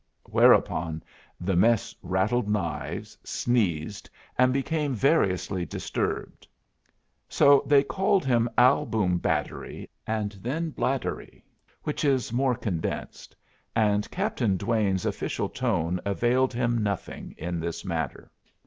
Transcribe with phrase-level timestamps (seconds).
[0.25, 1.03] Whereupon
[1.39, 6.47] the mess rattled knives, sneezed, and became variously disturbed.
[7.29, 11.43] So they called him Albumbattery, and then Blattery,
[11.83, 13.35] which is more condensed;
[13.75, 18.31] and Captain Duane's official tone availed him nothing in this matter.